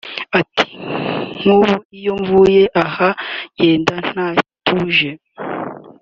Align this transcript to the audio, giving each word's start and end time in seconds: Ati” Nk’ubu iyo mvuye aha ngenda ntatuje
Ati” 0.39 0.67
Nk’ubu 1.37 1.75
iyo 1.97 2.13
mvuye 2.21 2.63
aha 2.83 3.09
ngenda 3.55 3.95
ntatuje 4.09 5.09